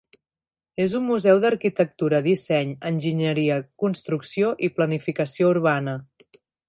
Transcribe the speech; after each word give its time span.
És 0.85 0.93
un 0.99 1.03
museu 1.09 1.41
de 1.43 1.47
arquitectura, 1.49 2.21
disseny, 2.29 2.71
enginyeria, 2.91 3.59
construcció 3.85 4.51
i 4.69 4.71
planificació 4.79 5.53
urbana. 5.53 5.95